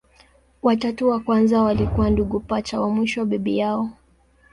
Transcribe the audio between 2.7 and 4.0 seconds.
wa mwisho bibi yao.